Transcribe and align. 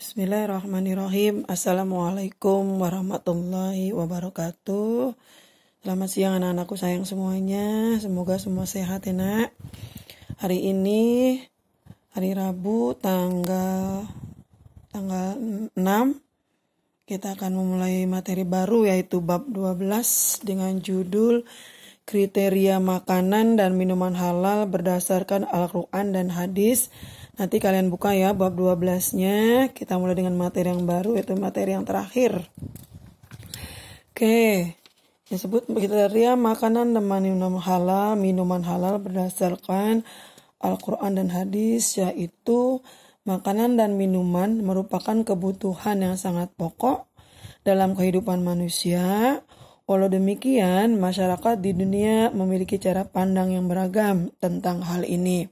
Bismillahirrahmanirrahim. 0.00 1.44
Assalamualaikum 1.44 2.80
warahmatullahi 2.80 3.92
wabarakatuh. 3.92 5.12
Selamat 5.84 6.08
siang 6.08 6.40
anak-anakku 6.40 6.72
sayang 6.72 7.04
semuanya. 7.04 8.00
Semoga 8.00 8.40
semua 8.40 8.64
sehat 8.64 9.04
ya 9.04 9.12
nak. 9.12 9.52
Hari 10.40 10.72
ini 10.72 11.36
hari 12.16 12.32
Rabu 12.32 12.96
tanggal 12.96 14.08
tanggal 14.88 15.36
6 15.36 15.76
kita 17.04 17.36
akan 17.36 17.52
memulai 17.60 18.08
materi 18.08 18.48
baru 18.48 18.88
yaitu 18.88 19.20
bab 19.20 19.52
12 19.52 19.84
dengan 20.48 20.80
judul 20.80 21.44
kriteria 22.08 22.80
makanan 22.80 23.60
dan 23.60 23.76
minuman 23.76 24.16
halal 24.16 24.64
berdasarkan 24.64 25.44
Al-Quran 25.44 26.16
dan 26.16 26.32
hadis 26.32 26.88
Nanti 27.38 27.62
kalian 27.62 27.92
buka 27.92 28.16
ya 28.16 28.34
bab 28.34 28.58
12-nya. 28.58 29.70
Kita 29.70 30.00
mulai 30.00 30.18
dengan 30.18 30.34
materi 30.34 30.72
yang 30.72 30.88
baru 30.88 31.14
yaitu 31.14 31.38
materi 31.38 31.76
yang 31.76 31.86
terakhir. 31.86 32.50
Oke. 34.10 34.74
Disebut 35.30 35.70
kriteria 35.70 36.34
makanan 36.34 36.90
dan 36.90 37.06
minuman 37.06 37.62
halal, 37.62 38.18
minuman 38.18 38.66
halal 38.66 38.98
berdasarkan 38.98 40.02
Al-Quran 40.58 41.22
dan 41.22 41.30
hadis 41.30 42.02
yaitu 42.02 42.82
makanan 43.22 43.78
dan 43.78 43.94
minuman 43.94 44.58
merupakan 44.58 45.22
kebutuhan 45.22 46.02
yang 46.02 46.18
sangat 46.18 46.50
pokok 46.58 47.06
dalam 47.62 47.94
kehidupan 47.94 48.42
manusia. 48.42 49.38
Walau 49.86 50.10
demikian, 50.10 50.98
masyarakat 50.98 51.62
di 51.62 51.78
dunia 51.78 52.34
memiliki 52.34 52.82
cara 52.82 53.06
pandang 53.06 53.54
yang 53.54 53.70
beragam 53.70 54.34
tentang 54.42 54.82
hal 54.82 55.06
ini 55.06 55.46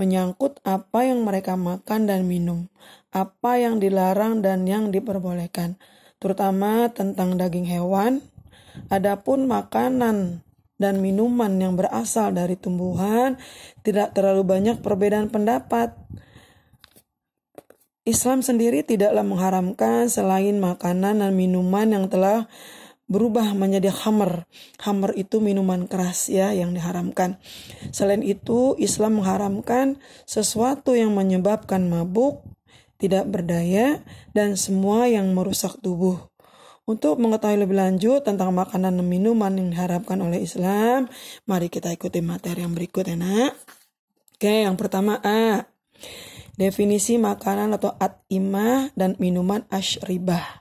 menyangkut 0.00 0.64
apa 0.64 1.04
yang 1.04 1.20
mereka 1.28 1.60
makan 1.60 2.08
dan 2.08 2.24
minum, 2.24 2.72
apa 3.12 3.60
yang 3.60 3.76
dilarang 3.76 4.40
dan 4.40 4.64
yang 4.64 4.88
diperbolehkan, 4.88 5.76
terutama 6.16 6.88
tentang 6.88 7.36
daging 7.36 7.68
hewan. 7.68 8.24
Adapun 8.88 9.44
makanan 9.44 10.40
dan 10.80 11.04
minuman 11.04 11.52
yang 11.60 11.76
berasal 11.76 12.32
dari 12.32 12.56
tumbuhan 12.56 13.36
tidak 13.84 14.16
terlalu 14.16 14.48
banyak 14.48 14.80
perbedaan 14.80 15.28
pendapat. 15.28 15.92
Islam 18.08 18.40
sendiri 18.40 18.80
tidaklah 18.80 19.20
mengharamkan 19.20 20.08
selain 20.08 20.56
makanan 20.56 21.20
dan 21.20 21.36
minuman 21.36 21.84
yang 21.92 22.08
telah 22.08 22.48
berubah 23.10 23.52
menjadi 23.58 23.90
hammer. 23.90 24.46
Hammer 24.86 25.10
itu 25.18 25.42
minuman 25.42 25.90
keras 25.90 26.30
ya 26.30 26.54
yang 26.54 26.70
diharamkan. 26.70 27.42
Selain 27.90 28.22
itu, 28.22 28.78
Islam 28.78 29.18
mengharamkan 29.18 29.98
sesuatu 30.24 30.94
yang 30.94 31.10
menyebabkan 31.12 31.90
mabuk, 31.90 32.46
tidak 33.02 33.26
berdaya, 33.26 34.06
dan 34.30 34.54
semua 34.54 35.10
yang 35.10 35.34
merusak 35.34 35.74
tubuh. 35.82 36.30
Untuk 36.86 37.18
mengetahui 37.22 37.66
lebih 37.66 37.78
lanjut 37.78 38.26
tentang 38.26 38.54
makanan 38.54 38.98
dan 38.98 39.06
minuman 39.06 39.54
yang 39.54 39.70
diharapkan 39.70 40.18
oleh 40.22 40.42
Islam, 40.42 41.10
mari 41.46 41.70
kita 41.70 41.90
ikuti 41.94 42.22
materi 42.22 42.62
yang 42.62 42.74
berikut 42.74 43.06
ya 43.06 43.14
nak. 43.18 43.54
Oke, 44.34 44.66
yang 44.66 44.74
pertama 44.74 45.20
A. 45.22 45.70
Definisi 46.58 47.14
makanan 47.14 47.78
atau 47.78 47.94
at-imah 47.94 48.90
dan 48.98 49.14
minuman 49.22 49.64
ashribah. 49.70 50.59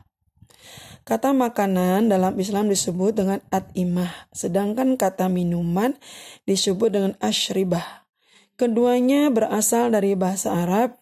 Kata 1.10 1.34
makanan 1.34 2.06
dalam 2.06 2.38
Islam 2.38 2.70
disebut 2.70 3.18
dengan 3.18 3.42
at-imah, 3.50 4.30
sedangkan 4.30 4.94
kata 4.94 5.26
minuman 5.26 5.98
disebut 6.46 6.94
dengan 6.94 7.18
ashribah. 7.18 8.06
Keduanya 8.54 9.34
berasal 9.34 9.90
dari 9.90 10.14
bahasa 10.14 10.54
Arab. 10.54 11.02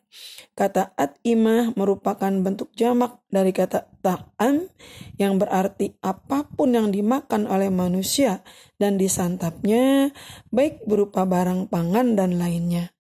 Kata 0.56 0.96
at-imah 0.96 1.76
merupakan 1.76 2.32
bentuk 2.40 2.72
jamak 2.80 3.20
dari 3.28 3.52
kata 3.52 3.84
ta'am 4.00 4.72
yang 5.20 5.44
berarti 5.44 6.00
apa 6.00 6.48
pun 6.56 6.72
yang 6.72 6.88
dimakan 6.88 7.44
oleh 7.44 7.68
manusia 7.68 8.48
dan 8.80 8.96
disantapnya, 8.96 10.16
baik 10.56 10.88
berupa 10.88 11.28
barang 11.28 11.68
pangan 11.68 12.16
dan 12.16 12.40
lainnya. 12.40 12.96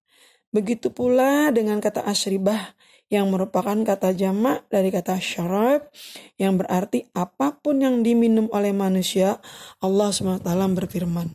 Begitu 0.51 0.91
pula 0.91 1.55
dengan 1.55 1.79
kata 1.79 2.03
ashribah 2.03 2.75
yang 3.07 3.31
merupakan 3.31 3.75
kata 3.83 4.11
jamak 4.11 4.67
dari 4.67 4.91
kata 4.91 5.19
syarab 5.19 5.87
yang 6.35 6.59
berarti 6.59 7.07
apa 7.15 7.55
pun 7.59 7.79
yang 7.79 8.03
diminum 8.03 8.51
oleh 8.51 8.75
manusia 8.75 9.39
Allah 9.79 10.11
SWT 10.11 10.47
berfirman. 10.75 11.31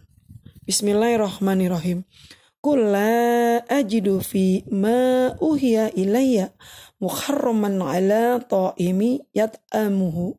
Bismillahirrahmanirrahim. 0.69 2.05
Kula 2.63 3.59
ajidu 3.67 4.23
fi 4.23 4.63
ma 4.71 5.35
uhiya 5.43 5.91
ilayya 5.99 6.55
muharraman 7.03 7.83
ala 7.83 8.39
ta'imi 8.39 9.27
yat'amuhu. 9.35 10.39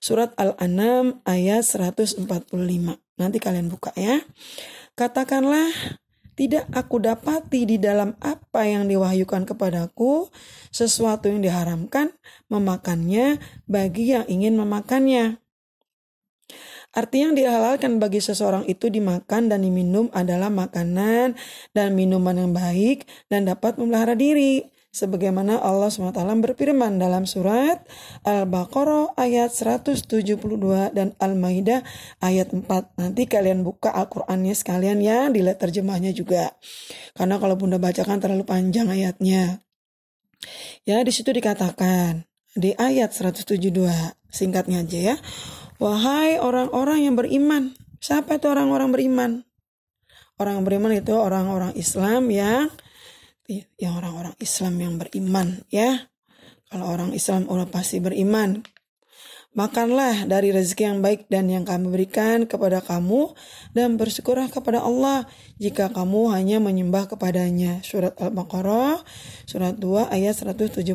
Surat 0.00 0.32
Al-An'am 0.38 1.20
ayat 1.26 1.66
145 1.66 2.24
Nanti 3.18 3.42
kalian 3.42 3.66
buka 3.66 3.90
ya. 3.98 4.22
Katakanlah 4.94 5.68
tidak 6.38 6.70
aku 6.70 7.02
dapati 7.02 7.66
di 7.66 7.82
dalam 7.82 8.14
apa 8.22 8.62
yang 8.62 8.86
diwahyukan 8.86 9.42
kepadaku 9.42 10.30
sesuatu 10.70 11.26
yang 11.26 11.42
diharamkan 11.42 12.14
memakannya 12.46 13.42
bagi 13.66 14.14
yang 14.14 14.22
ingin 14.30 14.54
memakannya. 14.54 15.42
Arti 16.94 17.26
yang 17.26 17.34
dihalalkan 17.34 17.98
bagi 17.98 18.22
seseorang 18.22 18.64
itu 18.70 18.86
dimakan 18.86 19.50
dan 19.50 19.66
diminum 19.66 20.08
adalah 20.14 20.48
makanan 20.48 21.34
dan 21.74 21.88
minuman 21.98 22.38
yang 22.38 22.52
baik 22.54 23.04
dan 23.28 23.44
dapat 23.44 23.76
memelihara 23.76 24.14
diri 24.14 24.62
sebagaimana 24.88 25.60
Allah 25.60 25.92
SWT 25.92 26.16
berfirman 26.16 26.96
dalam 26.96 27.28
surat 27.28 27.84
Al-Baqarah 28.24 29.14
ayat 29.14 29.52
172 29.52 30.40
dan 30.96 31.14
Al-Maidah 31.20 31.84
ayat 32.24 32.50
4. 32.50 32.64
Nanti 32.98 33.22
kalian 33.28 33.62
buka 33.62 33.92
Al-Qur'annya 33.92 34.54
sekalian 34.56 34.98
ya, 35.04 35.28
dilihat 35.28 35.60
terjemahnya 35.60 36.10
juga. 36.16 36.56
Karena 37.14 37.36
kalau 37.38 37.54
Bunda 37.54 37.76
bacakan 37.76 38.18
terlalu 38.18 38.44
panjang 38.48 38.88
ayatnya. 38.88 39.60
Ya, 40.86 41.02
di 41.04 41.12
situ 41.12 41.34
dikatakan 41.34 42.24
di 42.56 42.72
ayat 42.74 43.12
172, 43.12 44.14
singkatnya 44.32 44.82
aja 44.82 45.14
ya. 45.14 45.16
Wahai 45.78 46.42
orang-orang 46.42 47.06
yang 47.06 47.14
beriman. 47.14 47.76
Siapa 48.02 48.38
itu 48.38 48.50
orang-orang 48.50 48.90
beriman? 48.90 49.30
Orang 50.38 50.62
beriman 50.62 50.94
itu 50.94 51.14
orang-orang 51.14 51.74
Islam 51.74 52.30
yang 52.30 52.70
yang 53.48 53.96
orang-orang 53.96 54.36
Islam 54.38 54.74
yang 54.76 54.94
beriman 55.00 55.64
ya. 55.72 56.12
Kalau 56.68 56.84
orang 56.84 57.16
Islam 57.16 57.48
udah 57.48 57.64
pasti 57.72 57.96
beriman. 57.96 58.60
Makanlah 59.56 60.28
dari 60.28 60.52
rezeki 60.52 60.84
yang 60.84 61.00
baik 61.00 61.32
dan 61.32 61.48
yang 61.48 61.64
kami 61.64 61.88
berikan 61.88 62.44
kepada 62.44 62.84
kamu 62.84 63.32
dan 63.72 63.96
bersyukurlah 63.96 64.52
kepada 64.52 64.84
Allah 64.84 65.24
jika 65.56 65.88
kamu 65.88 66.36
hanya 66.36 66.60
menyembah 66.60 67.08
kepadanya. 67.08 67.80
Surat 67.80 68.12
Al-Baqarah 68.20 69.00
surat 69.48 69.74
2 69.80 70.12
ayat 70.12 70.36
172. 70.36 70.92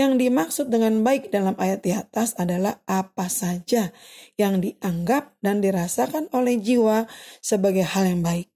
Yang 0.00 0.12
dimaksud 0.16 0.66
dengan 0.72 1.04
baik 1.04 1.28
dalam 1.28 1.52
ayat 1.60 1.84
di 1.84 1.92
atas 1.92 2.32
adalah 2.40 2.80
apa 2.88 3.28
saja 3.28 3.92
yang 4.40 4.64
dianggap 4.64 5.36
dan 5.44 5.60
dirasakan 5.60 6.32
oleh 6.32 6.56
jiwa 6.56 7.04
sebagai 7.44 7.84
hal 7.84 8.08
yang 8.08 8.24
baik. 8.24 8.48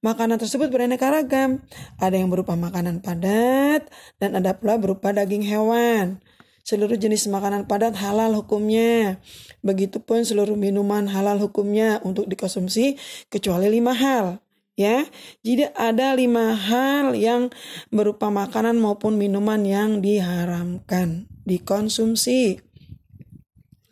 Makanan 0.00 0.40
tersebut 0.40 0.72
beraneka 0.72 1.12
ragam. 1.12 1.60
Ada 2.00 2.16
yang 2.16 2.32
berupa 2.32 2.56
makanan 2.56 3.04
padat 3.04 3.84
dan 4.16 4.32
ada 4.32 4.56
pula 4.56 4.80
berupa 4.80 5.12
daging 5.12 5.44
hewan. 5.44 6.24
Seluruh 6.64 6.96
jenis 6.96 7.28
makanan 7.28 7.68
padat 7.68 8.00
halal 8.00 8.32
hukumnya. 8.32 9.20
Begitupun 9.60 10.24
seluruh 10.24 10.56
minuman 10.56 11.04
halal 11.04 11.36
hukumnya 11.36 12.00
untuk 12.00 12.24
dikonsumsi 12.32 12.96
kecuali 13.28 13.68
lima 13.68 13.92
hal. 13.92 14.40
Ya, 14.78 15.04
jadi 15.44 15.68
ada 15.76 16.16
lima 16.16 16.56
hal 16.56 17.12
yang 17.12 17.52
berupa 17.92 18.32
makanan 18.32 18.80
maupun 18.80 19.20
minuman 19.20 19.60
yang 19.68 20.00
diharamkan 20.00 21.28
dikonsumsi. 21.44 22.64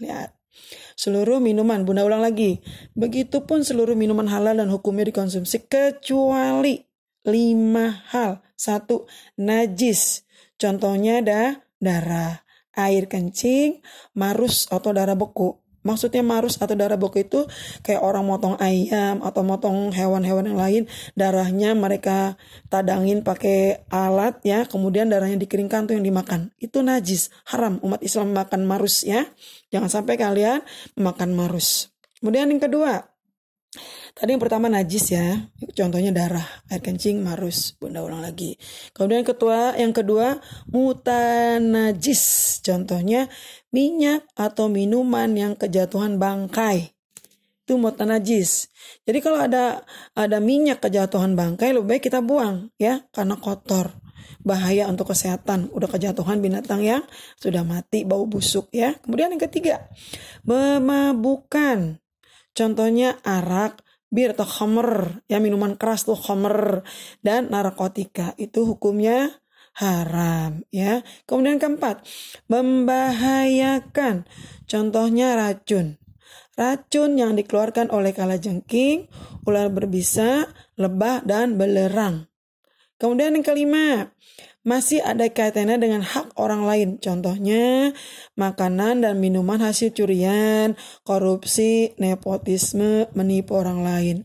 Lihat 0.00 0.37
seluruh 0.98 1.38
minuman. 1.38 1.86
Bunda 1.86 2.02
ulang 2.02 2.26
lagi. 2.26 2.58
Begitupun 2.98 3.62
seluruh 3.62 3.94
minuman 3.94 4.26
halal 4.26 4.58
dan 4.58 4.66
hukumnya 4.74 5.06
dikonsumsi 5.06 5.70
kecuali 5.70 6.82
lima 7.22 8.02
hal. 8.10 8.42
Satu, 8.58 9.06
najis. 9.38 10.26
Contohnya 10.58 11.22
ada 11.22 11.42
darah, 11.78 12.42
air 12.74 13.06
kencing, 13.06 13.78
marus 14.18 14.66
atau 14.66 14.90
darah 14.90 15.14
beku. 15.14 15.67
Maksudnya 15.86 16.26
marus 16.26 16.58
atau 16.58 16.74
darah 16.74 16.98
beku 16.98 17.22
itu 17.22 17.46
kayak 17.86 18.02
orang 18.02 18.26
motong 18.26 18.58
ayam 18.58 19.22
atau 19.22 19.46
motong 19.46 19.94
hewan-hewan 19.94 20.50
yang 20.50 20.58
lain, 20.58 20.82
darahnya 21.14 21.74
mereka 21.78 22.34
tadangin 22.66 23.22
pakai 23.22 23.86
alat 23.88 24.42
ya, 24.42 24.66
kemudian 24.66 25.06
darahnya 25.06 25.38
dikeringkan 25.38 25.86
tuh 25.86 25.94
yang 25.94 26.04
dimakan. 26.04 26.50
Itu 26.58 26.82
najis, 26.82 27.30
haram 27.46 27.78
umat 27.82 28.02
Islam 28.02 28.34
makan 28.34 28.66
marus 28.66 29.06
ya. 29.06 29.26
Jangan 29.70 29.90
sampai 29.90 30.18
kalian 30.18 30.64
makan 30.98 31.34
marus. 31.36 31.94
Kemudian 32.18 32.50
yang 32.50 32.58
kedua, 32.58 33.06
Tadi 34.18 34.34
yang 34.34 34.42
pertama 34.42 34.66
najis 34.66 35.14
ya, 35.14 35.46
contohnya 35.78 36.10
darah, 36.10 36.42
air 36.74 36.82
kencing, 36.82 37.22
marus. 37.22 37.78
Bunda 37.78 38.02
ulang 38.02 38.18
lagi. 38.18 38.58
Kemudian 38.90 39.22
ketua, 39.22 39.78
yang 39.78 39.94
kedua 39.94 40.42
mutanajis, 40.74 42.58
contohnya 42.66 43.30
minyak 43.70 44.26
atau 44.34 44.66
minuman 44.66 45.30
yang 45.38 45.54
kejatuhan 45.54 46.18
bangkai. 46.18 46.98
Itu 47.62 47.78
mutanajis. 47.78 48.66
Jadi 49.06 49.22
kalau 49.22 49.38
ada 49.38 49.86
ada 50.18 50.42
minyak 50.42 50.82
kejatuhan 50.82 51.38
bangkai, 51.38 51.70
lebih 51.70 51.86
baik 51.86 52.10
kita 52.10 52.18
buang 52.18 52.74
ya, 52.74 53.06
karena 53.14 53.38
kotor. 53.38 54.02
Bahaya 54.42 54.90
untuk 54.90 55.14
kesehatan. 55.14 55.70
Udah 55.70 55.86
kejatuhan 55.86 56.42
binatang 56.42 56.82
yang 56.82 57.06
sudah 57.38 57.62
mati, 57.62 58.02
bau 58.02 58.26
busuk 58.26 58.66
ya. 58.74 58.98
Kemudian 58.98 59.30
yang 59.30 59.42
ketiga, 59.46 59.86
memabukan. 60.42 62.02
Contohnya 62.50 63.22
arak, 63.22 63.86
bir 64.08 64.32
atau 64.36 64.48
khamer, 64.48 65.20
ya 65.28 65.40
minuman 65.40 65.76
keras 65.76 66.04
tuh 66.04 66.16
khamer 66.16 66.86
dan 67.20 67.52
narkotika 67.52 68.32
itu 68.40 68.64
hukumnya 68.64 69.40
haram 69.78 70.62
ya. 70.70 71.02
Kemudian 71.24 71.58
keempat, 71.58 72.04
membahayakan. 72.50 74.28
Contohnya 74.68 75.34
racun. 75.38 75.96
Racun 76.58 77.14
yang 77.14 77.38
dikeluarkan 77.38 77.94
oleh 77.94 78.10
kalajengking, 78.10 79.06
ular 79.46 79.70
berbisa, 79.70 80.50
lebah 80.74 81.22
dan 81.22 81.54
belerang. 81.54 82.27
Kemudian 82.98 83.38
yang 83.38 83.46
kelima, 83.46 84.10
masih 84.66 84.98
ada 85.00 85.24
kaitannya 85.30 85.78
dengan 85.78 86.02
hak 86.02 86.34
orang 86.34 86.66
lain. 86.66 86.88
Contohnya, 86.98 87.94
makanan 88.34 89.06
dan 89.06 89.22
minuman 89.22 89.62
hasil 89.62 89.94
curian, 89.94 90.74
korupsi, 91.06 91.94
nepotisme, 91.96 93.06
menipu 93.14 93.54
orang 93.54 93.86
lain. 93.86 94.16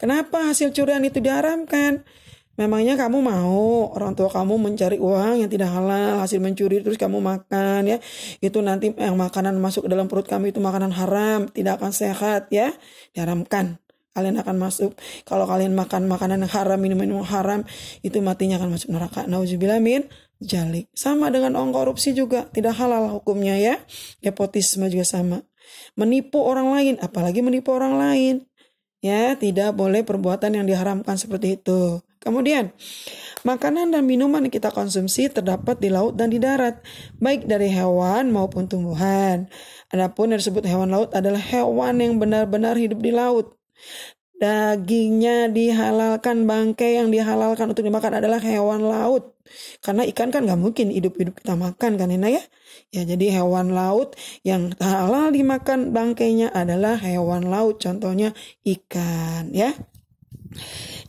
Kenapa 0.00 0.48
hasil 0.48 0.72
curian 0.72 1.04
itu 1.04 1.20
diharamkan? 1.20 2.08
Memangnya 2.56 2.96
kamu 2.96 3.20
mau 3.20 3.92
orang 3.92 4.16
tua 4.16 4.32
kamu 4.32 4.56
mencari 4.56 4.96
uang 4.96 5.44
yang 5.44 5.50
tidak 5.52 5.76
halal 5.76 6.24
hasil 6.24 6.40
mencuri 6.40 6.80
terus 6.80 6.96
kamu 6.96 7.20
makan 7.20 7.84
ya 7.84 8.00
itu 8.40 8.64
nanti 8.64 8.96
yang 8.96 9.12
makanan 9.20 9.60
masuk 9.60 9.84
ke 9.84 9.92
dalam 9.92 10.08
perut 10.08 10.24
kamu 10.24 10.56
itu 10.56 10.60
makanan 10.64 10.88
haram 10.88 11.52
tidak 11.52 11.76
akan 11.76 11.92
sehat 11.92 12.48
ya 12.48 12.72
diharamkan 13.12 13.76
kalian 14.16 14.40
akan 14.40 14.56
masuk. 14.56 14.96
Kalau 15.28 15.44
kalian 15.44 15.76
makan 15.76 16.08
makanan 16.08 16.48
haram 16.48 16.80
minum 16.80 16.96
minum 16.96 17.20
haram 17.20 17.68
itu 18.00 18.16
matinya 18.24 18.56
akan 18.56 18.72
masuk 18.72 18.88
neraka. 18.96 19.28
Nauzubillah 19.28 19.76
min 19.84 20.08
jalik 20.40 20.88
sama 20.96 21.28
dengan 21.28 21.60
orang 21.60 21.76
korupsi 21.76 22.16
juga. 22.16 22.48
Tidak 22.48 22.72
halal 22.72 23.12
hukumnya 23.12 23.60
ya. 23.60 23.76
Nepotisme 24.24 24.88
juga 24.88 25.04
sama. 25.04 25.44
Menipu 26.00 26.40
orang 26.40 26.72
lain 26.72 26.94
apalagi 27.04 27.44
menipu 27.44 27.76
orang 27.76 28.00
lain. 28.00 28.34
Ya 29.04 29.36
tidak 29.36 29.76
boleh 29.76 30.00
perbuatan 30.00 30.56
yang 30.56 30.64
diharamkan 30.64 31.20
seperti 31.20 31.60
itu. 31.60 32.00
Kemudian 32.24 32.72
Makanan 33.46 33.94
dan 33.94 34.02
minuman 34.02 34.42
yang 34.42 34.50
kita 34.50 34.74
konsumsi 34.74 35.30
terdapat 35.30 35.78
di 35.78 35.86
laut 35.86 36.18
dan 36.18 36.34
di 36.34 36.42
darat, 36.42 36.82
baik 37.22 37.46
dari 37.46 37.70
hewan 37.70 38.34
maupun 38.34 38.66
tumbuhan. 38.66 39.46
Adapun 39.94 40.34
yang 40.34 40.42
disebut 40.42 40.66
hewan 40.66 40.90
laut 40.90 41.14
adalah 41.14 41.38
hewan 41.38 42.02
yang 42.02 42.18
benar-benar 42.18 42.74
hidup 42.74 42.98
di 42.98 43.14
laut. 43.14 43.54
Dagingnya 44.36 45.48
dihalalkan, 45.48 46.44
bangkai 46.44 47.00
yang 47.00 47.08
dihalalkan 47.08 47.72
untuk 47.72 47.80
dimakan 47.80 48.20
adalah 48.20 48.36
hewan 48.36 48.84
laut. 48.84 49.32
Karena 49.80 50.04
ikan 50.12 50.28
kan 50.28 50.44
nggak 50.44 50.60
mungkin 50.60 50.92
hidup-hidup 50.92 51.40
kita 51.40 51.56
makan 51.56 51.96
kan 51.96 52.08
Nina 52.10 52.28
ya. 52.28 52.42
Ya 52.92 53.08
jadi 53.08 53.40
hewan 53.40 53.72
laut 53.72 54.12
yang 54.44 54.76
halal 54.76 55.32
dimakan 55.32 55.96
bangkainya 55.96 56.52
adalah 56.52 57.00
hewan 57.00 57.48
laut. 57.48 57.80
Contohnya 57.80 58.36
ikan 58.60 59.56
ya. 59.56 59.72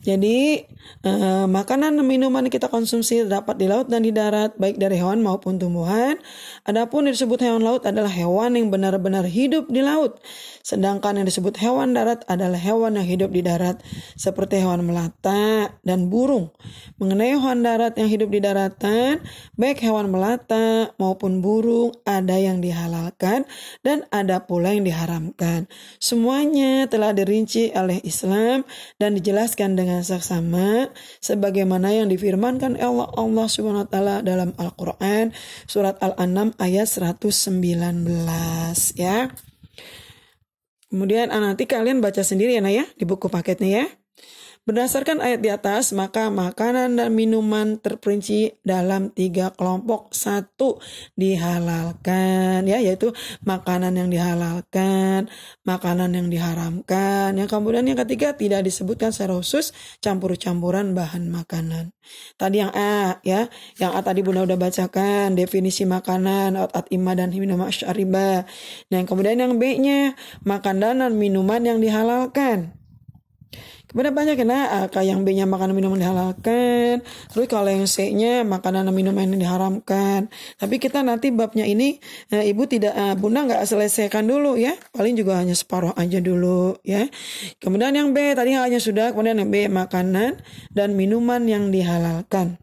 Jadi 0.00 0.64
eh, 1.06 1.46
makanan 1.46 1.94
dan 1.98 2.06
minuman 2.06 2.46
yang 2.46 2.54
kita 2.54 2.66
konsumsi 2.66 3.22
terdapat 3.22 3.54
di 3.60 3.66
laut 3.70 3.86
dan 3.86 4.02
di 4.02 4.10
darat, 4.10 4.58
baik 4.58 4.80
dari 4.80 4.98
hewan 4.98 5.22
maupun 5.22 5.60
tumbuhan. 5.60 6.18
Adapun 6.66 7.06
yang 7.06 7.14
disebut 7.14 7.38
hewan 7.44 7.62
laut 7.62 7.86
adalah 7.86 8.10
hewan 8.10 8.58
yang 8.58 8.72
benar-benar 8.72 9.26
hidup 9.28 9.70
di 9.70 9.84
laut. 9.84 10.18
Sedangkan 10.66 11.22
yang 11.22 11.26
disebut 11.26 11.56
hewan 11.60 11.94
darat 11.94 12.26
adalah 12.28 12.58
hewan 12.58 12.98
yang 12.98 13.06
hidup 13.06 13.30
di 13.30 13.40
darat, 13.40 13.80
seperti 14.18 14.60
hewan 14.60 14.84
melata 14.84 15.72
dan 15.86 16.10
burung. 16.10 16.50
Mengenai 16.98 17.38
hewan 17.38 17.62
darat 17.62 17.94
yang 17.96 18.10
hidup 18.10 18.28
di 18.28 18.42
daratan, 18.42 19.22
baik 19.54 19.80
hewan 19.80 20.10
melata 20.10 20.92
maupun 20.98 21.40
burung 21.40 21.94
ada 22.04 22.36
yang 22.36 22.58
dihalalkan 22.58 23.46
dan 23.86 24.04
ada 24.10 24.44
pula 24.44 24.74
yang 24.74 24.84
diharamkan. 24.84 25.70
Semuanya 26.02 26.84
telah 26.90 27.14
dirinci 27.14 27.72
oleh 27.72 28.02
Islam 28.04 28.66
dan 28.98 29.14
dijelaskan 29.14 29.78
dengan 29.78 30.02
saksama 30.02 30.87
sebagaimana 31.20 31.92
yang 31.92 32.08
difirmankan 32.08 32.78
Allah 32.78 33.10
Allah 33.16 33.46
Subhanahu 33.50 33.84
wa 33.84 33.90
taala 33.90 34.16
dalam 34.20 34.54
Al-Qur'an 34.56 35.34
surat 35.66 35.98
Al-An'am 35.98 36.54
ayat 36.56 36.86
119 36.86 37.58
ya. 38.96 39.32
Kemudian 40.88 41.28
ah, 41.28 41.40
nanti 41.44 41.68
kalian 41.68 42.00
baca 42.00 42.24
sendiri 42.24 42.56
ya 42.56 42.64
Naya 42.64 42.88
di 42.96 43.04
buku 43.04 43.28
paketnya 43.28 43.68
ya. 43.68 43.86
Berdasarkan 44.68 45.24
ayat 45.24 45.40
di 45.40 45.48
atas, 45.48 45.96
maka 45.96 46.28
makanan 46.28 47.00
dan 47.00 47.16
minuman 47.16 47.80
terperinci 47.80 48.60
dalam 48.60 49.08
tiga 49.08 49.48
kelompok. 49.56 50.12
Satu 50.12 50.76
dihalalkan, 51.16 52.68
ya, 52.68 52.76
yaitu 52.76 53.16
makanan 53.48 53.96
yang 53.96 54.12
dihalalkan, 54.12 55.32
makanan 55.64 56.12
yang 56.12 56.28
diharamkan. 56.28 57.32
Yang 57.40 57.48
kemudian 57.48 57.88
yang 57.88 57.96
ketiga 58.04 58.36
tidak 58.36 58.60
disebutkan 58.68 59.08
secara 59.08 59.40
khusus 59.40 59.72
campur-campuran 60.04 60.92
bahan 60.92 61.32
makanan. 61.32 61.96
Tadi 62.36 62.60
yang 62.60 62.72
A, 62.76 63.24
ya, 63.24 63.48
yang 63.80 63.96
A 63.96 64.04
tadi 64.04 64.20
Bunda 64.20 64.44
udah 64.44 64.60
bacakan 64.60 65.32
definisi 65.32 65.88
makanan, 65.88 66.60
at 66.60 66.84
imah 66.92 67.16
dan 67.16 67.32
minuman 67.32 67.72
syariba. 67.72 68.44
Nah, 68.92 68.96
yang 69.00 69.08
kemudian 69.08 69.40
yang 69.40 69.56
B-nya 69.56 70.12
makanan 70.44 71.00
dan 71.00 71.16
minuman 71.16 71.64
yang 71.64 71.80
dihalalkan. 71.80 72.77
Kemudian 73.88 74.12
banyak 74.12 74.36
uh, 74.44 74.86
kayak 74.92 75.16
yang 75.16 75.20
B-nya 75.24 75.48
makanan 75.48 75.72
minuman 75.72 75.96
dihalalkan. 75.96 77.00
Terus 77.32 77.46
kalau 77.48 77.72
yang 77.72 77.88
C-nya 77.88 78.44
makanan 78.44 78.84
dan 78.84 78.92
minuman 78.92 79.24
yang 79.24 79.40
diharamkan. 79.40 80.28
Tapi 80.60 80.76
kita 80.76 81.00
nanti 81.00 81.32
babnya 81.32 81.64
ini 81.64 81.96
uh, 82.28 82.44
ibu 82.44 82.68
tidak 82.68 82.92
uh, 82.92 83.16
bunda 83.16 83.48
nggak 83.48 83.64
selesaikan 83.64 84.28
dulu 84.28 84.60
ya. 84.60 84.76
Paling 84.92 85.16
juga 85.16 85.40
hanya 85.40 85.56
separuh 85.56 85.96
aja 85.96 86.20
dulu 86.20 86.76
ya. 86.84 87.08
Kemudian 87.64 87.96
yang 87.96 88.12
B 88.12 88.36
tadi 88.36 88.52
hanya 88.52 88.76
sudah. 88.76 89.16
Kemudian 89.16 89.40
yang 89.40 89.48
B 89.48 89.72
makanan 89.72 90.36
dan 90.68 90.92
minuman 90.92 91.48
yang 91.48 91.72
dihalalkan. 91.72 92.60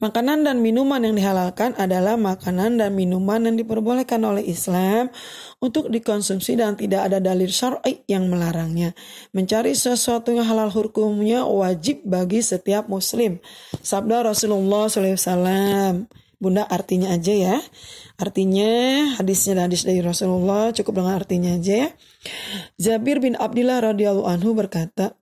Makanan 0.00 0.48
dan 0.48 0.64
minuman 0.64 1.04
yang 1.04 1.12
dihalalkan 1.12 1.76
adalah 1.76 2.16
makanan 2.16 2.80
dan 2.80 2.96
minuman 2.96 3.44
yang 3.44 3.60
diperbolehkan 3.60 4.24
oleh 4.24 4.48
Islam 4.48 5.12
untuk 5.60 5.92
dikonsumsi 5.92 6.56
dan 6.56 6.72
tidak 6.72 7.12
ada 7.12 7.20
dalil 7.20 7.52
syar'i 7.52 8.00
yang 8.08 8.32
melarangnya. 8.32 8.96
Mencari 9.36 9.76
sesuatu 9.76 10.32
yang 10.32 10.48
halal 10.48 10.72
hukumnya 10.72 11.44
wajib 11.44 12.00
bagi 12.08 12.40
setiap 12.40 12.88
muslim. 12.88 13.44
Sabda 13.84 14.24
Rasulullah 14.24 14.88
SAW. 14.88 16.08
Bunda 16.40 16.64
artinya 16.64 17.12
aja 17.12 17.36
ya. 17.36 17.56
Artinya 18.16 18.72
hadisnya 19.20 19.68
hadis 19.68 19.84
dari 19.84 20.00
Rasulullah 20.00 20.72
cukup 20.72 21.04
dengan 21.04 21.20
artinya 21.20 21.60
aja 21.60 21.74
ya. 21.76 21.88
Jabir 22.80 23.20
bin 23.20 23.36
Abdullah 23.36 23.92
radhiyallahu 23.92 24.24
anhu 24.24 24.56
berkata 24.56 25.20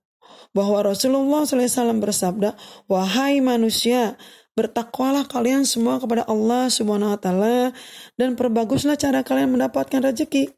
bahwa 0.55 0.87
Rasulullah 0.87 1.43
SAW 1.43 1.99
bersabda, 1.99 2.55
"Wahai 2.87 3.43
manusia, 3.43 4.15
Bertakwalah 4.59 5.23
kalian 5.31 5.63
semua 5.63 6.03
kepada 6.03 6.27
Allah 6.27 6.67
Subhanahu 6.67 7.15
wa 7.15 7.19
taala 7.19 7.71
dan 8.19 8.35
perbaguslah 8.35 8.99
cara 8.99 9.23
kalian 9.23 9.55
mendapatkan 9.55 10.03
rezeki. 10.03 10.51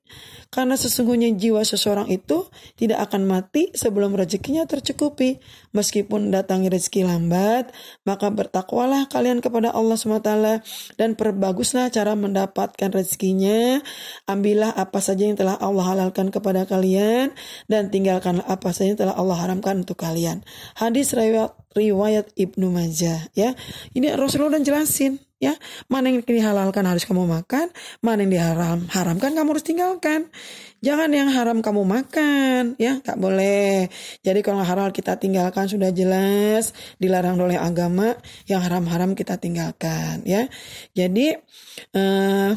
Karena 0.49 0.73
sesungguhnya 0.73 1.31
jiwa 1.37 1.61
seseorang 1.61 2.09
itu 2.09 2.49
tidak 2.75 3.07
akan 3.07 3.29
mati 3.29 3.69
sebelum 3.71 4.17
rezekinya 4.17 4.65
tercukupi. 4.65 5.37
Meskipun 5.71 6.33
datangi 6.33 6.67
rezeki 6.67 7.05
lambat, 7.05 7.69
maka 8.03 8.27
bertakwalah 8.33 9.05
kalian 9.07 9.39
kepada 9.39 9.69
Allah 9.69 9.95
SWT 9.95 10.33
dan 10.97 11.15
perbaguslah 11.15 11.93
cara 11.93 12.17
mendapatkan 12.17 12.89
rezekinya. 12.89 13.85
Ambillah 14.25 14.73
apa 14.73 14.97
saja 14.97 15.29
yang 15.29 15.37
telah 15.37 15.61
Allah 15.61 15.85
halalkan 15.87 16.33
kepada 16.33 16.65
kalian 16.65 17.31
dan 17.69 17.93
tinggalkanlah 17.93 18.43
apa 18.49 18.73
saja 18.73 18.97
yang 18.97 18.99
telah 18.99 19.15
Allah 19.15 19.37
haramkan 19.37 19.85
untuk 19.87 20.03
kalian. 20.03 20.41
Hadis 20.75 21.13
riwayat, 21.13 21.60
riwayat 21.75 22.31
Ibnu 22.35 22.71
Majah 22.71 23.31
ya. 23.35 23.55
Ini 23.95 24.15
Rasulullah 24.15 24.59
dan 24.59 24.65
jelasin 24.67 25.19
ya 25.41 25.57
mana 25.89 26.13
yang 26.13 26.21
dihalalkan 26.21 26.85
harus 26.85 27.01
kamu 27.01 27.25
makan 27.25 27.73
mana 28.05 28.21
yang 28.21 28.29
diharam 28.29 28.79
haramkan 28.93 29.33
kamu 29.33 29.57
harus 29.57 29.65
tinggalkan 29.65 30.29
jangan 30.85 31.09
yang 31.09 31.33
haram 31.33 31.65
kamu 31.65 31.81
makan 31.81 32.77
ya 32.77 33.01
tak 33.01 33.17
boleh 33.17 33.89
jadi 34.21 34.37
kalau 34.45 34.61
haram 34.61 34.93
kita 34.93 35.17
tinggalkan 35.17 35.65
sudah 35.65 35.89
jelas 35.89 36.77
dilarang 37.01 37.41
oleh 37.41 37.57
agama 37.57 38.13
yang 38.45 38.61
haram-haram 38.61 39.17
kita 39.17 39.41
tinggalkan 39.41 40.21
ya 40.29 40.45
jadi 40.93 41.41
eh, 41.97 42.51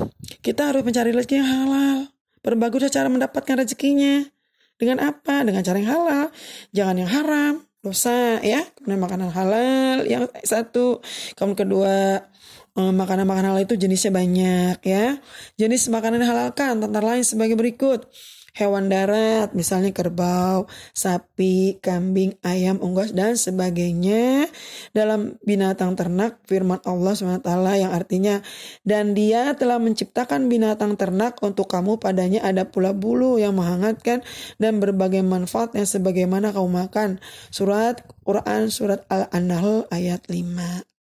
kita 0.44 0.68
harus 0.68 0.85
mencari 0.85 1.16
rezeki 1.16 1.40
yang 1.40 1.49
halal 1.49 1.99
berbagus 2.44 2.92
cara 2.92 3.09
mendapatkan 3.09 3.64
rezekinya 3.64 4.28
Dengan 4.75 4.99
apa? 5.06 5.47
Dengan 5.47 5.62
cara 5.62 5.78
yang 5.78 5.90
halal. 5.90 6.26
Jangan 6.75 6.97
yang 6.99 7.11
haram. 7.11 7.54
Dosa 7.84 8.40
ya. 8.40 8.64
Kemudian 8.80 9.00
makanan 9.04 9.28
halal 9.28 10.08
yang 10.08 10.24
satu. 10.40 11.04
Kemudian 11.36 11.68
kedua 11.68 12.24
eh, 12.72 12.92
makanan-makanan 12.96 13.52
halal 13.52 13.68
itu 13.68 13.76
jenisnya 13.76 14.08
banyak 14.08 14.80
ya. 14.80 15.20
Jenis 15.60 15.92
makanan 15.92 16.24
halalkan 16.24 16.80
antara 16.80 17.04
lain 17.12 17.28
sebagai 17.28 17.60
berikut 17.60 18.08
hewan 18.54 18.87
darat, 18.87 19.50
misalnya 19.52 19.90
kerbau, 19.90 20.70
sapi, 20.94 21.82
kambing, 21.82 22.38
ayam, 22.46 22.78
unggas, 22.78 23.11
dan 23.11 23.34
sebagainya. 23.34 24.46
Dalam 24.94 25.37
binatang 25.42 25.99
ternak, 25.99 26.38
firman 26.46 26.78
Allah 26.87 27.18
SWT 27.18 27.50
yang 27.75 27.90
artinya, 27.90 28.40
dan 28.87 29.12
dia 29.12 29.58
telah 29.58 29.82
menciptakan 29.82 30.46
binatang 30.46 30.94
ternak 30.94 31.42
untuk 31.42 31.66
kamu 31.66 31.99
padanya 31.99 32.46
ada 32.46 32.62
pula 32.62 32.94
bulu 32.94 33.42
yang 33.42 33.58
menghangatkan 33.58 34.23
dan 34.62 34.78
berbagai 34.78 35.26
manfaat 35.26 35.75
yang 35.75 35.90
sebagaimana 35.90 36.54
kamu 36.54 36.87
makan. 36.87 37.18
Surat 37.50 38.06
Quran, 38.23 38.70
surat 38.70 39.02
Al-An'al 39.11 39.90
ayat 39.90 40.30
5. 40.30 40.93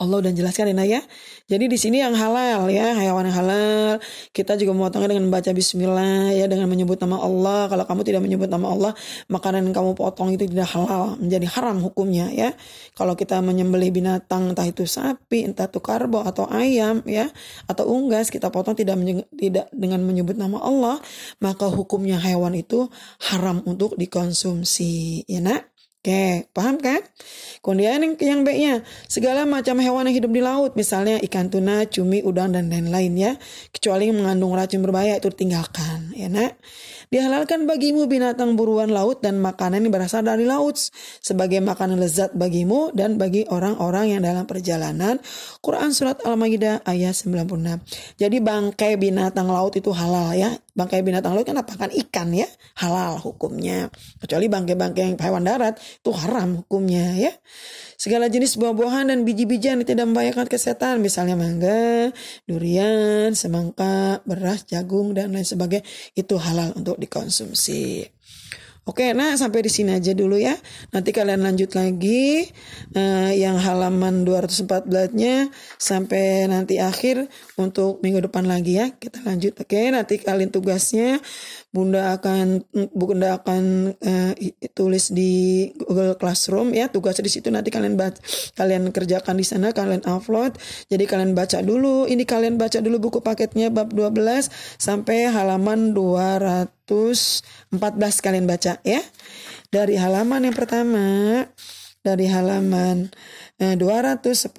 Allah 0.00 0.24
udah 0.24 0.32
jelaskan 0.32 0.72
ya, 0.72 0.98
ya. 0.98 1.00
Jadi 1.50 1.64
di 1.68 1.76
sini 1.76 2.00
yang 2.00 2.16
halal 2.16 2.70
ya, 2.72 2.96
hewan 2.96 3.28
yang 3.28 3.36
halal. 3.36 4.00
Kita 4.32 4.56
juga 4.56 4.72
memotongnya 4.72 5.12
dengan 5.12 5.28
membaca 5.28 5.50
bismillah 5.52 6.32
ya, 6.32 6.46
dengan 6.48 6.70
menyebut 6.70 6.96
nama 7.00 7.20
Allah. 7.20 7.68
Kalau 7.68 7.84
kamu 7.84 8.00
tidak 8.06 8.22
menyebut 8.24 8.48
nama 8.48 8.72
Allah, 8.72 8.92
makanan 9.28 9.68
yang 9.68 9.74
kamu 9.76 9.92
potong 9.92 10.32
itu 10.32 10.48
tidak 10.48 10.70
halal, 10.72 11.20
menjadi 11.20 11.46
haram 11.52 11.76
hukumnya 11.84 12.32
ya. 12.32 12.54
Kalau 12.96 13.12
kita 13.18 13.40
menyembelih 13.44 13.92
binatang 13.92 14.54
entah 14.54 14.64
itu 14.64 14.88
sapi, 14.88 15.44
entah 15.44 15.68
itu 15.68 15.80
karbo 15.82 16.22
atau 16.22 16.48
ayam 16.48 17.04
ya, 17.04 17.28
atau 17.68 17.88
unggas 17.88 18.32
kita 18.32 18.48
potong 18.48 18.78
tidak 18.78 18.96
tidak 19.36 19.66
dengan 19.74 20.04
menyebut 20.04 20.36
nama 20.38 20.60
Allah, 20.62 20.96
maka 21.40 21.68
hukumnya 21.68 22.16
hewan 22.20 22.54
itu 22.54 22.88
haram 23.32 23.60
untuk 23.64 23.96
dikonsumsi 23.96 25.24
ya 25.26 25.40
nak. 25.40 25.71
Oke, 26.02 26.50
paham 26.50 26.82
kan? 26.82 26.98
Kemudian 27.62 28.02
yang, 28.02 28.18
yang 28.18 28.40
B-nya, 28.42 28.82
segala 29.06 29.46
macam 29.46 29.78
hewan 29.78 30.10
yang 30.10 30.18
hidup 30.18 30.34
di 30.34 30.42
laut, 30.42 30.74
misalnya 30.74 31.22
ikan 31.22 31.46
tuna, 31.46 31.86
cumi, 31.86 32.26
udang, 32.26 32.50
dan 32.50 32.74
lain-lain 32.74 33.14
ya. 33.14 33.32
Kecuali 33.70 34.10
yang 34.10 34.18
mengandung 34.18 34.50
racun 34.50 34.82
berbahaya 34.82 35.22
itu 35.22 35.30
tinggalkan, 35.30 36.10
ya 36.18 36.26
nak. 36.26 36.58
Dihalalkan 37.12 37.68
bagimu 37.68 38.08
binatang 38.08 38.56
buruan 38.56 38.88
laut 38.88 39.20
dan 39.20 39.36
makanan 39.36 39.84
yang 39.84 39.92
berasal 39.92 40.24
dari 40.24 40.48
laut 40.48 40.80
sebagai 41.20 41.60
makanan 41.60 42.00
lezat 42.00 42.32
bagimu 42.32 42.88
dan 42.96 43.20
bagi 43.20 43.44
orang-orang 43.52 44.16
yang 44.16 44.24
dalam 44.24 44.48
perjalanan. 44.48 45.20
Quran 45.60 45.92
Surat 45.92 46.24
Al-Ma'idah 46.24 46.88
ayat 46.88 47.12
96. 47.12 48.16
Jadi 48.16 48.36
bangkai 48.40 48.96
binatang 48.96 49.52
laut 49.52 49.76
itu 49.76 49.92
halal 49.92 50.32
ya. 50.32 50.56
Bangkai 50.72 51.04
binatang 51.04 51.36
laut 51.36 51.44
kan 51.44 51.60
apa? 51.60 51.76
Kan 51.76 51.92
ikan 51.92 52.32
ya. 52.32 52.48
Halal 52.80 53.20
hukumnya. 53.20 53.92
Kecuali 54.16 54.48
bangkai-bangkai 54.48 55.20
hewan 55.20 55.44
darat 55.44 55.76
itu 55.76 56.16
haram 56.16 56.64
hukumnya 56.64 57.12
ya. 57.20 57.32
Segala 58.02 58.26
jenis 58.26 58.58
buah-buahan 58.58 59.14
dan 59.14 59.22
biji-bijian 59.22 59.78
yang 59.78 59.86
tidak 59.86 60.10
membahayakan 60.10 60.50
kesehatan, 60.50 60.98
misalnya 60.98 61.38
mangga, 61.38 62.10
durian, 62.50 63.30
semangka, 63.30 64.18
beras, 64.26 64.66
jagung, 64.66 65.14
dan 65.14 65.30
lain 65.30 65.46
sebagainya, 65.46 65.86
itu 66.18 66.34
halal 66.34 66.74
untuk 66.74 66.98
dikonsumsi. 67.02 68.06
Oke, 68.82 69.14
nah 69.14 69.38
sampai 69.38 69.62
di 69.62 69.70
sini 69.70 69.94
aja 69.94 70.10
dulu 70.10 70.34
ya. 70.34 70.58
Nanti 70.90 71.14
kalian 71.14 71.46
lanjut 71.46 71.70
lagi 71.78 72.50
uh, 72.98 73.30
yang 73.30 73.54
halaman 73.54 74.26
214-nya 74.26 75.54
sampai 75.78 76.50
nanti 76.50 76.82
akhir 76.82 77.30
untuk 77.54 78.02
minggu 78.02 78.26
depan 78.26 78.42
lagi 78.42 78.82
ya. 78.82 78.90
Kita 78.90 79.22
lanjut. 79.22 79.54
Oke, 79.62 79.86
nanti 79.94 80.18
kalian 80.18 80.50
tugasnya 80.50 81.22
Bunda 81.70 82.18
akan 82.18 82.66
Bunda 82.90 83.38
akan 83.38 83.94
uh, 84.02 84.34
tulis 84.74 85.14
di 85.14 85.70
Google 85.78 86.18
Classroom 86.18 86.74
ya. 86.74 86.90
Tugas 86.90 87.22
di 87.22 87.30
situ 87.30 87.54
nanti 87.54 87.70
kalian 87.70 87.94
baca, 87.94 88.18
kalian 88.58 88.90
kerjakan 88.90 89.38
di 89.38 89.46
sana, 89.46 89.70
kalian 89.70 90.02
upload. 90.10 90.58
Jadi 90.90 91.06
kalian 91.06 91.38
baca 91.38 91.62
dulu. 91.62 92.10
Ini 92.10 92.26
kalian 92.26 92.58
baca 92.58 92.82
dulu 92.82 92.98
buku 92.98 93.22
paketnya 93.22 93.70
bab 93.70 93.94
12 93.94 94.50
sampai 94.74 95.30
halaman 95.30 95.94
200 95.94 96.81
214 96.86 98.24
kalian 98.24 98.46
baca 98.46 98.78
ya. 98.82 99.02
Dari 99.72 99.96
halaman 99.96 100.44
yang 100.48 100.56
pertama 100.56 101.46
dari 102.02 102.26
halaman 102.26 103.14
eh, 103.62 103.78
210 103.78 104.50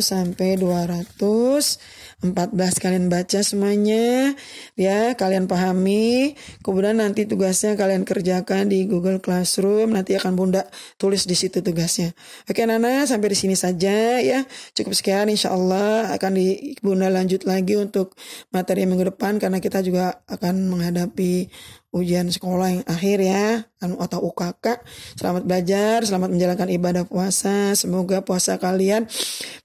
sampai 0.00 0.56
214 0.56 2.15
kalian 2.16 3.12
baca 3.12 3.44
semuanya 3.44 4.32
ya 4.72 5.12
kalian 5.20 5.44
pahami 5.44 6.32
kemudian 6.64 6.96
nanti 6.96 7.28
tugasnya 7.28 7.76
kalian 7.76 8.08
kerjakan 8.08 8.72
di 8.72 8.88
Google 8.88 9.20
Classroom 9.20 9.92
nanti 9.92 10.16
akan 10.16 10.32
Bunda 10.32 10.64
tulis 10.96 11.28
di 11.28 11.36
situ 11.36 11.60
tugasnya 11.60 12.16
oke 12.48 12.62
Nana 12.64 13.04
sampai 13.04 13.36
di 13.36 13.36
sini 13.36 13.52
saja 13.52 14.16
ya 14.24 14.48
cukup 14.72 14.96
sekian 14.96 15.28
Insya 15.28 15.52
Allah 15.52 16.08
akan 16.16 16.32
di 16.40 16.72
Bunda 16.80 17.12
lanjut 17.12 17.44
lagi 17.44 17.76
untuk 17.76 18.16
materi 18.48 18.88
minggu 18.88 19.12
depan 19.12 19.36
karena 19.36 19.60
kita 19.60 19.84
juga 19.84 20.24
akan 20.24 20.72
menghadapi 20.72 21.52
ujian 21.96 22.28
sekolah 22.28 22.68
yang 22.76 22.84
akhir 22.84 23.18
ya 23.24 23.64
anu 23.80 23.96
atau 23.96 24.20
UKK. 24.20 24.84
Selamat 25.16 25.42
belajar, 25.48 26.04
selamat 26.04 26.28
menjalankan 26.28 26.68
ibadah 26.68 27.04
puasa. 27.08 27.72
Semoga 27.72 28.20
puasa 28.20 28.60
kalian 28.60 29.08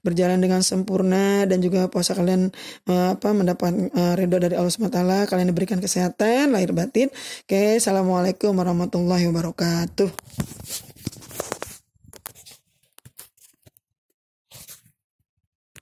berjalan 0.00 0.40
dengan 0.40 0.64
sempurna 0.64 1.44
dan 1.44 1.60
juga 1.60 1.92
puasa 1.92 2.16
kalian 2.16 2.41
uh, 2.88 3.08
apa 3.14 3.28
mendapat 3.36 3.92
uh, 3.92 4.14
ridho 4.16 4.40
dari 4.40 4.56
Allah 4.56 4.72
SWT. 4.72 5.28
Kalian 5.28 5.52
diberikan 5.52 5.78
kesehatan 5.78 6.56
lahir 6.56 6.72
batin. 6.72 7.12
Oke, 7.44 7.78
assalamualaikum 7.78 8.56
warahmatullahi 8.56 9.28
wabarakatuh. 9.28 10.91